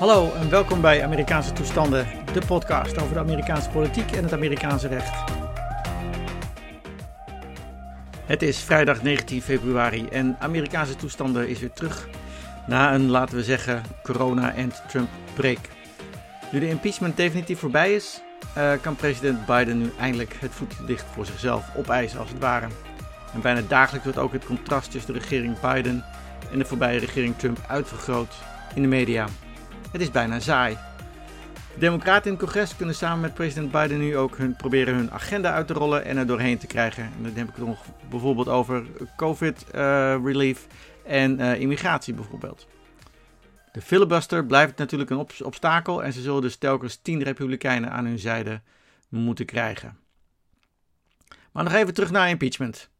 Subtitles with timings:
[0.00, 4.88] Hallo en welkom bij Amerikaanse Toestanden, de podcast over de Amerikaanse politiek en het Amerikaanse
[4.88, 5.30] recht.
[8.24, 12.08] Het is vrijdag 19 februari en Amerikaanse Toestanden is weer terug
[12.66, 15.58] na een, laten we zeggen, corona- en Trump-break.
[16.52, 18.22] Nu de impeachment definitief voorbij is,
[18.58, 22.66] uh, kan president Biden nu eindelijk het voetlicht voor zichzelf opeisen als het ware.
[23.34, 26.04] En bijna dagelijks wordt ook het contrast tussen de regering Biden
[26.52, 28.34] en de voorbije regering Trump uitvergroot
[28.74, 29.26] in de media.
[29.90, 30.78] Het is bijna saai.
[31.74, 35.10] De Democraten in het congres kunnen samen met president Biden nu ook hun, proberen hun
[35.10, 37.04] agenda uit te rollen en er doorheen te krijgen.
[37.04, 38.86] En dan heb ik het nog bijvoorbeeld over
[39.16, 40.66] COVID-relief
[41.02, 42.66] eh, en uh, immigratie bijvoorbeeld.
[43.72, 48.18] De filibuster blijft natuurlijk een obstakel en ze zullen dus telkens 10 republikeinen aan hun
[48.18, 48.60] zijde
[49.08, 49.98] moeten krijgen.
[51.52, 52.90] Maar nog even terug naar impeachment.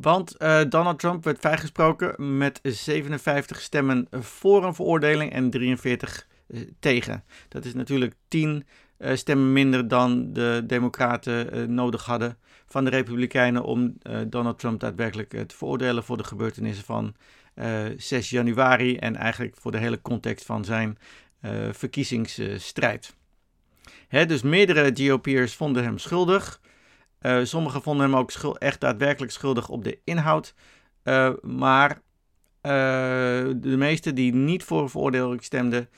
[0.00, 6.60] Want uh, Donald Trump werd vrijgesproken met 57 stemmen voor een veroordeling en 43 uh,
[6.60, 7.24] eh, tegen.
[7.48, 12.90] Dat is natuurlijk 10 uh, eh, stemmen minder dan de Democraten nodig hadden van de
[12.90, 17.14] Republikeinen om Donald Trump daadwerkelijk te veroordelen voor de gebeurtenissen van
[17.96, 20.98] 6 januari en eigenlijk voor de hele context van zijn
[21.70, 23.14] verkiezingsstrijd.
[24.08, 26.60] Hè, dus meerdere GOP'ers vonden hem schuldig.
[27.20, 30.54] Uh, sommigen vonden hem ook echt daadwerkelijk schuldig op de inhoud.
[31.04, 32.00] Uh, maar uh,
[33.56, 35.88] de meesten die niet voor veroordeling stemden,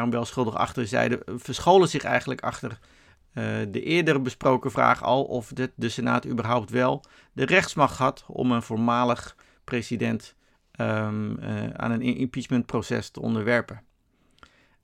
[0.00, 2.78] hem wel schuldig achter zeiden, verscholen zich eigenlijk achter
[3.68, 8.52] de eerder besproken vraag al of de, de Senaat überhaupt wel de rechtsmacht had om
[8.52, 10.34] een voormalig president
[10.80, 11.40] um,
[11.76, 13.82] aan een impeachmentproces te onderwerpen.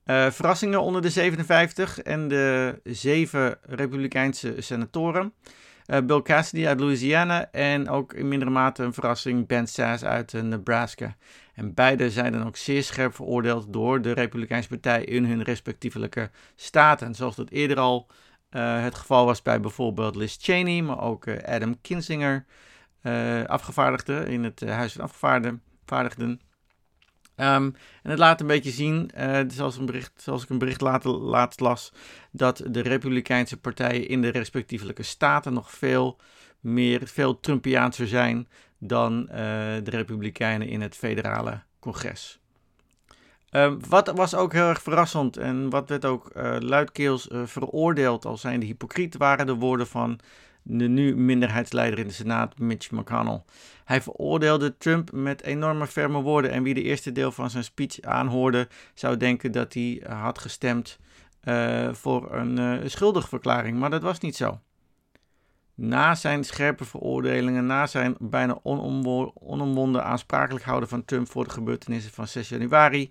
[0.04, 5.32] verrassingen onder de 57 en de zeven Republikeinse senatoren.
[5.88, 10.32] Uh, Bill Cassidy uit Louisiana en ook in mindere mate een verrassing Ben Sass uit
[10.32, 11.16] uh, Nebraska.
[11.54, 16.30] En beide zijn dan ook zeer scherp veroordeeld door de Republikeinse Partij in hun respectievelijke
[16.56, 17.14] staten.
[17.14, 18.06] Zoals dat eerder al
[18.50, 22.44] uh, het geval was bij bijvoorbeeld Liz Cheney, maar ook Adam Kinzinger,
[23.46, 26.40] afgevaardigde in het Huis van Afgevaardigden.
[27.40, 30.80] Um, en het laat een beetje zien, uh, zoals, een bericht, zoals ik een bericht
[31.04, 31.92] laatst las,
[32.30, 36.16] dat de Republikeinse partijen in de respectievelijke staten nog veel
[36.60, 39.36] meer, veel Trumpiaanser zijn dan uh,
[39.82, 42.40] de Republikeinen in het federale congres.
[43.50, 48.40] Um, wat was ook heel erg verrassend en wat werd ook uh, luidkeels veroordeeld als
[48.40, 50.20] zijnde hypocriet, waren de woorden van
[50.62, 53.42] de nu minderheidsleider in de Senaat, Mitch McConnell.
[53.88, 58.00] Hij veroordeelde Trump met enorme ferme woorden en wie de eerste deel van zijn speech
[58.00, 60.98] aanhoorde, zou denken dat hij had gestemd
[61.44, 64.60] uh, voor een uh, schuldigverklaring, maar dat was niet zo.
[65.74, 68.58] Na zijn scherpe veroordelingen, na zijn bijna
[69.34, 73.10] onomwonden aansprakelijk houden van Trump voor de gebeurtenissen van 6 januari,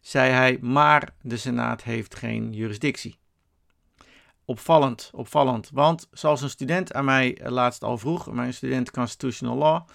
[0.00, 3.18] zei hij: Maar de Senaat heeft geen jurisdictie
[4.46, 5.70] opvallend, opvallend.
[5.72, 9.88] Want zoals een student aan mij eh, laatst al vroeg, mijn student Constitutional Law,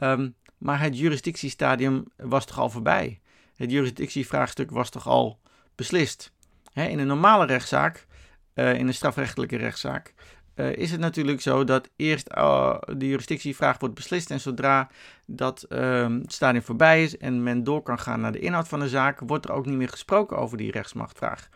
[0.00, 3.20] um, maar het jurisdictiestadium was toch al voorbij.
[3.56, 5.40] Het jurisdictievraagstuk was toch al
[5.74, 6.32] beslist.
[6.72, 8.06] in een normale rechtszaak,
[8.54, 10.14] uh, in een strafrechtelijke rechtszaak,
[10.54, 14.90] uh, is het natuurlijk zo dat eerst uh, de jurisdictievraag wordt beslist en zodra
[15.26, 18.88] dat um, stadium voorbij is en men door kan gaan naar de inhoud van de
[18.88, 21.48] zaak, wordt er ook niet meer gesproken over die rechtsmachtvraag.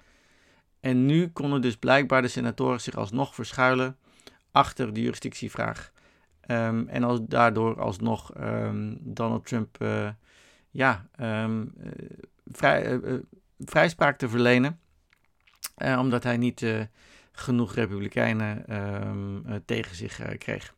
[0.80, 3.96] En nu konden dus blijkbaar de senatoren zich alsnog verschuilen
[4.50, 5.92] achter de jurisdictievraag.
[6.48, 10.08] Um, en als, daardoor alsnog um, Donald Trump uh,
[10.70, 11.72] ja, um,
[12.46, 13.18] vrij, uh,
[13.58, 14.78] vrijspraak te verlenen.
[15.98, 16.66] Omdat hij niet
[17.32, 18.64] genoeg Republikeinen
[19.64, 20.74] tegen zich kreeg.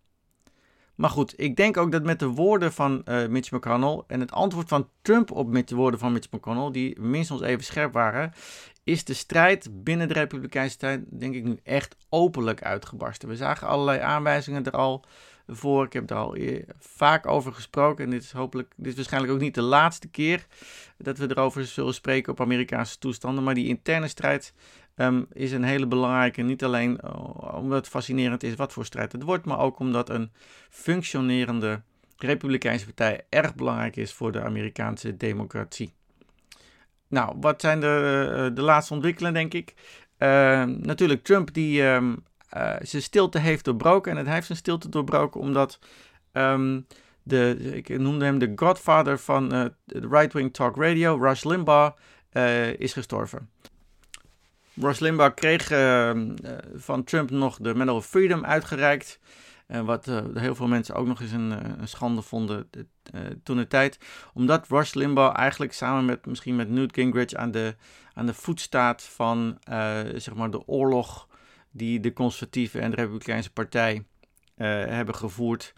[0.94, 4.68] Maar goed, ik denk ook dat met de woorden van Mitch McConnell en het antwoord
[4.68, 8.32] van Trump op de woorden van Mitch McConnell, die minstens even scherp waren,
[8.84, 13.28] is de strijd binnen de Republikeinse tijd, denk ik, nu echt openlijk uitgebarsten.
[13.28, 15.04] We zagen allerlei aanwijzingen er al
[15.46, 15.84] voor.
[15.84, 16.36] Ik heb er al
[16.78, 18.04] vaak over gesproken.
[18.04, 20.46] En dit is hopelijk, dit is waarschijnlijk ook niet de laatste keer
[20.98, 23.44] dat we erover zullen spreken op Amerikaanse toestanden.
[23.44, 24.54] Maar die interne strijd
[24.96, 26.42] um, is een hele belangrijke.
[26.42, 30.08] Niet alleen uh, omdat het fascinerend is wat voor strijd het wordt, maar ook omdat
[30.08, 30.30] een
[30.70, 31.82] functionerende
[32.16, 35.92] Republikeinse partij erg belangrijk is voor de Amerikaanse democratie.
[37.08, 39.74] Nou, wat zijn de, eh, de laatste ontwikkelingen, denk ik?
[40.18, 44.12] Uh, natuurlijk, Trump die um, uh, zijn stilte heeft doorbroken.
[44.12, 45.78] En het heeft zijn stilte doorbroken omdat
[46.32, 46.86] um,
[47.22, 51.96] de, ik noemde hem de godfather van uh, de right-wing talk radio, Rush Limbaugh,
[52.78, 53.50] is gestorven.
[54.74, 56.36] Rush Limbaugh kreeg ehm,
[56.74, 59.20] van Trump nog de Medal of Freedom uitgereikt.
[59.66, 60.04] En wat
[60.34, 62.70] heel veel mensen ook nog eens een, een schande vonden
[63.42, 63.98] toen de tijd.
[64.34, 67.76] Omdat Rush Limbaugh eigenlijk samen met misschien met Newt Gingrich aan de,
[68.12, 69.58] aan de voet staat van
[70.14, 71.26] zeg maar de oorlog
[71.76, 74.04] die de conservatieve en de republikeinse partij
[74.54, 75.72] hebben gevoerd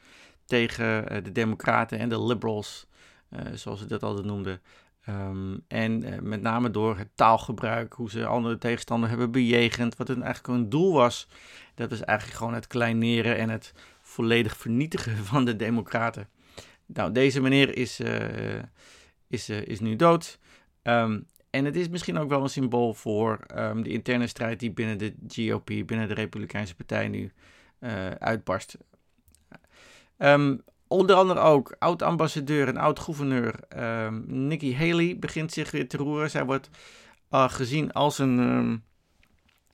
[0.44, 2.86] tegen de democraten en de liberals,
[3.54, 4.60] zoals ze dat altijd noemden.
[5.08, 10.08] Ehm, en eh, met name door het taalgebruik, hoe ze andere tegenstanders hebben bejegend, wat
[10.08, 11.28] hun eigenlijk een doel was.
[11.74, 13.72] Dat was eigenlijk gewoon het kleineren en het
[14.02, 16.28] volledig vernietigen van de democraten.
[16.86, 18.00] Nou, deze meneer is,
[19.28, 20.38] is, is nu dood.
[20.82, 21.26] Um,
[21.58, 24.98] en het is misschien ook wel een symbool voor um, de interne strijd die binnen
[24.98, 27.32] de GOP, binnen de Republikeinse Partij nu
[28.18, 28.76] uitbarst.
[30.18, 33.54] Um, Onder andere ook oud-ambassadeur en oud-gouverneur
[34.04, 36.30] um, Nikki Haley begint zich weer te roeren.
[36.30, 36.70] Zij wordt
[37.30, 38.82] uh, gezien als een,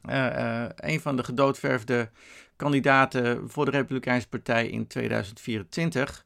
[0.04, 2.10] uh, een van de gedoodverfde
[2.56, 6.24] kandidaten voor de Republikeinse Partij in 2024.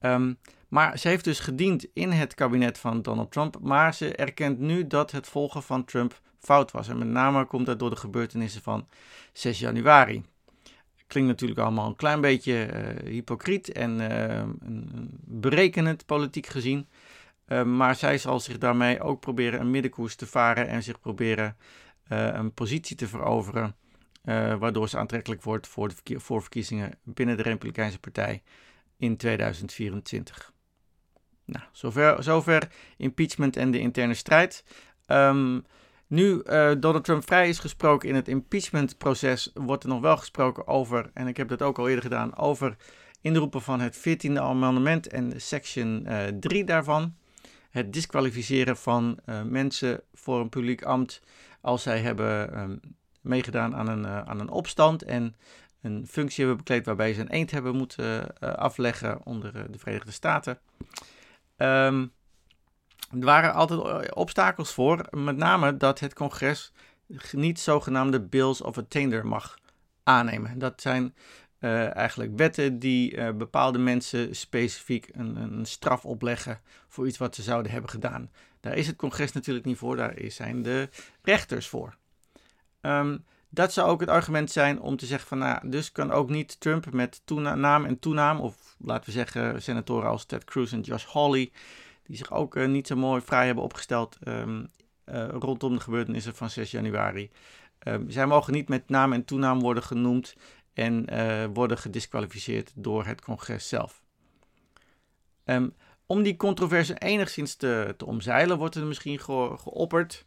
[0.00, 0.34] Um, ehm,
[0.68, 3.58] maar ze heeft dus gediend in het kabinet van Donald Trump.
[3.60, 6.88] Maar ze erkent nu dat het volgen van Trump fout was.
[6.88, 8.88] En met name komt dat door de gebeurtenissen van
[9.32, 10.24] 6 januari.
[11.06, 14.42] Klinkt natuurlijk allemaal een klein beetje uh, hypocriet en uh,
[15.24, 16.88] berekenend politiek gezien.
[17.46, 21.56] Uh, maar zij zal zich daarmee ook proberen een middenkoers te varen en zich proberen
[22.08, 23.76] een positie te veroveren.
[24.58, 28.42] waardoor ze aantrekkelijk wordt voor de voorverkiezingen binnen de Republikeinse Partij
[28.96, 30.52] in 2024.
[31.46, 34.64] Nou, zover, zover impeachment en de interne strijd.
[35.06, 35.64] Um,
[36.06, 40.66] nu uh, Donald Trump vrij is gesproken in het impeachmentproces, wordt er nog wel gesproken
[40.66, 42.76] over, en ik heb dat ook al eerder gedaan, over
[43.20, 47.14] inroepen van het 14e amendement en section uh, eh, 3 daarvan.
[47.70, 51.22] Het disqualificeren van uh, mensen voor een publiek ambt
[51.60, 52.80] als zij hebben um,
[53.20, 55.36] meegedaan aan een, aan een opstand en
[55.82, 60.58] een functie hebben bekleed waarbij ze een eend hebben moeten afleggen onder de Verenigde Staten.
[61.56, 62.12] Um,
[63.10, 66.72] er waren altijd eh, obstakels voor, met name dat het congres
[67.32, 69.58] niet zogenaamde bills of attainder mag
[70.02, 70.58] aannemen.
[70.58, 71.14] Dat zijn
[71.60, 77.34] uh, eigenlijk wetten die uh, bepaalde mensen specifiek een, een, straf opleggen voor iets wat
[77.34, 78.30] ze zouden hebben gedaan.
[78.60, 80.88] Daar is het congres natuurlijk niet voor, daar zijn de
[81.22, 81.96] rechters voor.
[82.80, 83.24] Um,
[83.56, 86.60] dat zou ook het argument zijn om te zeggen van, nou, dus kan ook niet
[86.60, 87.22] Trump met
[87.54, 91.50] naam en toenaam, of laten we zeggen senatoren als Ted Cruz en Josh Hawley,
[92.06, 94.70] die zich ook uh, niet zo mooi vrij hebben opgesteld um,
[95.06, 97.30] uh, rondom de gebeurtenissen van 6 januari.
[97.88, 100.36] Um, zij mogen niet met naam en toenaam worden genoemd
[100.72, 104.02] en uh, worden gedisqualificeerd door het congres zelf.
[105.44, 105.74] Um,
[106.06, 110.26] om die controverse enigszins te, te, omzeilen, wordt er misschien ge geopperd.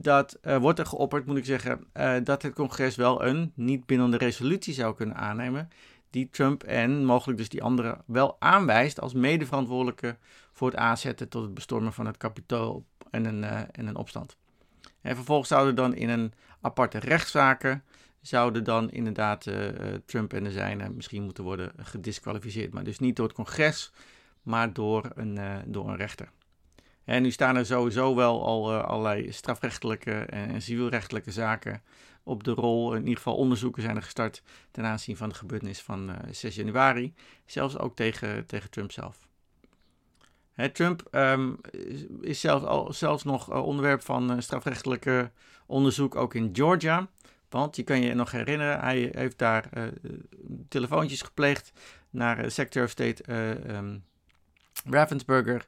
[0.00, 1.86] Dat wordt er geopperd, moet ik zeggen,
[2.24, 5.68] dat het congres wel een niet bindende resolutie zou kunnen aannemen
[6.10, 10.16] die Trump en mogelijk dus die anderen wel aanwijst als medeverantwoordelijke
[10.52, 14.36] voor het aanzetten tot het bestormen van het kapitool en een, uh, en een opstand.
[15.00, 17.84] En vervolgens zouden dan in een aparte rechtszaken
[18.20, 19.46] zouden dan inderdaad
[20.04, 22.72] Trump en de zijnen misschien moeten worden gedisqualificeerd.
[22.72, 23.92] Maar dus niet door het congres,
[24.42, 26.30] maar door een, door een rechter.
[27.08, 31.82] En nu staan er sowieso wel al allerlei strafrechtelijke en civielrechtelijke zaken
[32.22, 32.94] op de rol.
[32.94, 36.64] In ieder geval onderzoeken zijn er gestart ten aanzien van de gebeurtenis van 6 eh,
[36.64, 37.14] januari.
[37.46, 39.28] Zelfs ook tegen, tegen Trump zelf.
[40.72, 41.60] Trump um,
[42.20, 45.30] is zelfs, al, zelfs nog uh, onderwerp van uh, strafrechtelijke
[45.66, 47.08] onderzoek ook in Georgia.
[47.48, 49.82] Want je kan je nog herinneren, hij heeft daar uh,
[50.68, 51.72] telefoontjes gepleegd
[52.10, 53.32] naar Secretary of State
[53.72, 54.04] um,
[54.84, 55.66] Ravensburger.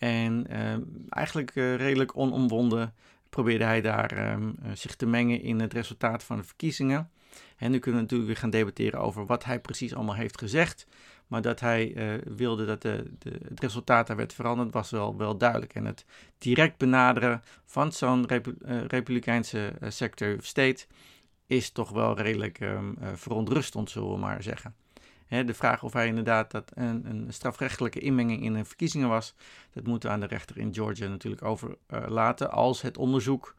[0.00, 2.94] En ehm, eigenlijk redelijk onomwonden
[3.28, 7.10] probeerde hij daar um, zich te mengen in het resultaat van de verkiezingen.
[7.56, 10.86] En nu kunnen we natuurlijk weer gaan debatteren over wat hij precies allemaal heeft gezegd.
[11.26, 15.16] Maar dat hij uh, wilde dat de, de, het resultaat daar werd veranderd, was wel,
[15.16, 15.74] wel duidelijk.
[15.74, 16.04] En het
[16.38, 20.86] direct benaderen van zo'n Repu Republikeinse Secretary of State
[21.46, 24.74] is toch wel redelijk um, verontrustend, zullen we maar zeggen
[25.30, 29.34] de vraag of hij inderdaad dat een, een, strafrechtelijke inmenging in de verkiezingen was,
[29.72, 32.50] dat moeten we aan de rechter in Georgia natuurlijk overlaten.
[32.50, 33.54] als het onderzoek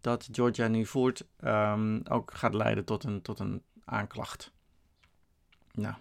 [0.00, 4.52] dat Georgia nu voert um, ook gaat leiden tot een, tot een aanklacht.
[5.72, 5.94] Nou,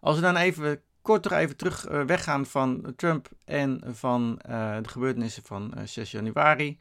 [0.00, 4.88] als we dan even kort even terug uh, weggaan van Trump en van uh, de
[4.88, 6.78] gebeurtenissen van uh, eh, 6 januari.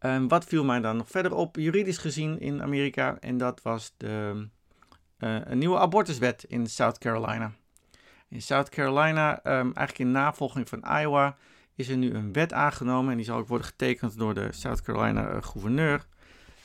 [0.00, 3.16] Um, wat viel mij dan nog verder op, juridisch gezien in Amerika?
[3.20, 4.48] En dat was de
[5.22, 7.52] uh, een nieuwe abortuswet in South Carolina.
[8.28, 11.36] In South Carolina, um, eigenlijk in navolging van Iowa,
[11.74, 14.82] is er nu een wet aangenomen en die zal ook worden getekend door de South
[14.82, 16.06] Carolina uh, gouverneur.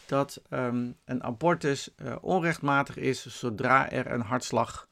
[0.06, 4.88] Dat um, een abortus uh, onrechtmatig is zodra er een hartslag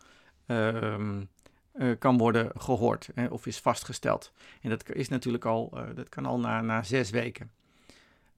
[0.46, 1.24] ehm,
[2.00, 4.32] kan worden gehoord hè, of is vastgesteld.
[4.62, 7.52] En dat is natuurlijk al, dat kan al na, na zes weken.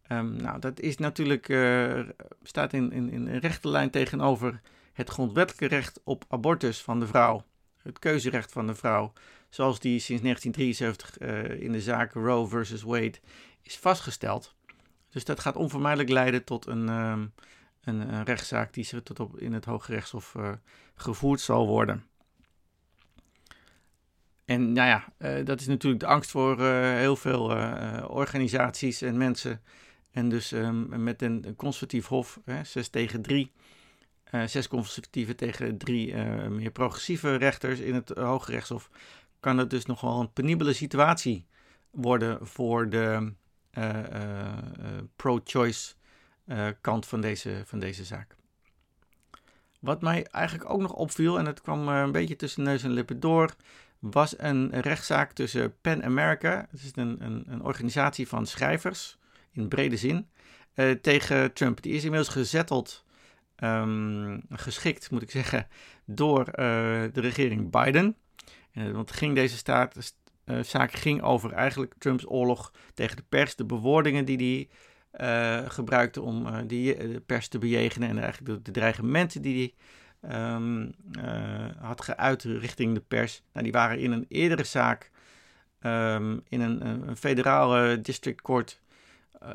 [0.08, 1.46] Nou, dat is natuurlijk,
[2.44, 4.62] staat in, in, in rechte lijn tegenover
[4.98, 7.46] het grondwettelijke recht op abortus van de vrouw,
[7.82, 9.14] het keuzerecht van de vrouw,
[9.50, 13.20] zoals die sinds 1973 uh, in de zaak Roe versus Wade
[13.62, 14.56] is vastgesteld.
[15.10, 17.34] Dus dat gaat onvermijdelijk leiden tot een, um,
[17.84, 20.52] een, rechtszaak die ze tot op in het Hoge Rechtshof uh,
[20.96, 22.06] gevoerd zal worden.
[24.46, 27.42] En nou ja, uh, dat is natuurlijk de angst voor heel veel
[28.08, 29.62] organisaties en mensen.
[30.12, 33.52] En dus um, met een, een conservatief hof, 6 tegen 3,
[34.46, 36.16] zes conservatieven tegen drie
[36.50, 38.90] meer progressieve rechters in het Hoge Rechtshof,
[39.40, 41.46] kan het dus nog wel een penibele situatie
[41.92, 43.34] worden voor de
[43.78, 44.44] uh,
[45.16, 45.94] pro-choice
[46.82, 48.36] kant van deze, van deze zaak.
[49.80, 53.20] Wat mij eigenlijk ook nog opviel, en het kwam een beetje tussen neus en lippen
[53.20, 53.56] door,
[54.00, 59.18] was een rechtszaak tussen PEN America, het is een, een, een organisatie van schrijvers
[59.52, 60.28] in brede zin,
[61.02, 61.82] tegen Trump.
[61.82, 63.06] Die is inmiddels gezetteld,
[63.64, 65.68] um, geschikt moet ik zeggen,
[66.06, 68.16] door de regering Biden.
[68.78, 73.56] Uh, want ging deze staat, uh, zaak ging over eigenlijk Trumps oorlog tegen de pers,
[73.56, 74.70] de bewoordingen die hij
[75.68, 79.76] gebruikte om die, de pers te bejegenen en eigenlijk de, dreigementen die
[80.22, 80.94] hij um,
[81.80, 83.42] had geuit richting de pers.
[83.52, 85.12] Nou, die waren in een eerdere zaak
[85.82, 88.82] um, in een, een federale district court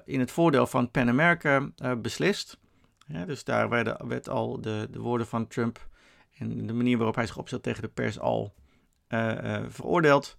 [0.04, 2.58] in het voordeel van Pan America beslist.
[3.06, 5.88] Ja, dus daar werden, werd al de, de woorden van Trump
[6.38, 8.54] en de manier waarop hij zich opstelt tegen de pers al
[9.08, 10.38] uh, veroordeeld.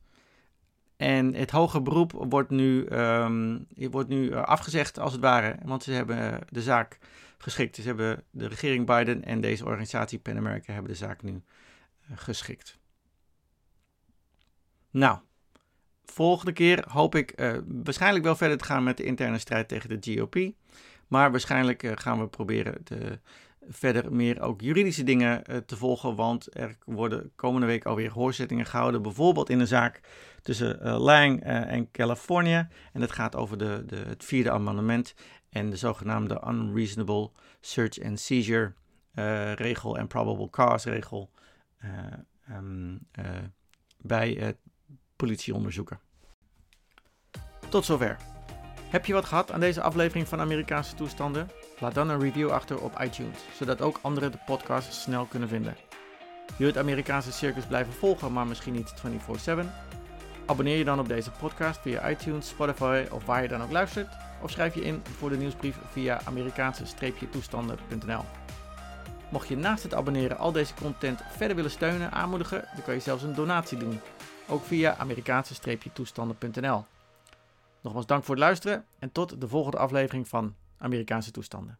[0.97, 5.57] En het hoge beroep wordt nu, um, wordt nu eh, afgezegd, als het ware.
[5.63, 6.97] Want ze hebben de zaak
[7.37, 7.75] geschikt.
[7.75, 11.43] Ze hebben de regering Biden en deze organisatie Pan America hebben de zaak nu
[12.13, 12.79] geschikt.
[14.91, 15.19] Nou,
[16.05, 17.33] volgende keer hoop ik
[17.65, 20.35] waarschijnlijk wel verder te gaan met de interne strijd tegen de GOP.
[21.07, 23.19] Maar waarschijnlijk uh, gaan we proberen te
[23.67, 28.65] verder meer ook juridische dingen uh, te volgen, want er worden komende week alweer hoorzittingen
[28.65, 29.99] gehouden, bijvoorbeeld in een zaak
[30.41, 32.67] tussen uh, Lang en Californië.
[32.93, 35.15] En dat gaat over de, de, het vierde amendement
[35.49, 37.31] en de zogenaamde unreasonable
[37.61, 38.73] search and seizure
[39.55, 41.31] regel en probable cause regel
[42.49, 43.07] um,
[43.97, 44.55] bij
[45.15, 45.99] politieonderzoeken.
[47.69, 48.32] Tot zover.
[48.93, 51.49] Heb je wat gehad aan deze aflevering van Amerikaanse toestanden?
[51.79, 55.75] Laat dan een review achter op iTunes, zodat ook anderen de podcast snel kunnen vinden.
[56.45, 59.71] Wil je het Amerikaanse circus blijven volgen, maar misschien niet 24/7?
[60.45, 64.13] Abonneer je dan op deze podcast via iTunes, Spotify of waar je dan ook luistert,
[64.41, 68.23] of schrijf je in voor de nieuwsbrief via Amerikaanse-toestanden.nl.
[69.29, 72.99] Mocht je naast het abonneren al deze content verder willen steunen, aanmoedigen, dan kan je
[72.99, 73.99] zelfs een donatie doen,
[74.47, 76.85] ook via Amerikaanse-toestanden.nl.
[77.83, 81.79] Nogmaals dank voor het luisteren en tot de volgende aflevering van Amerikaanse toestanden.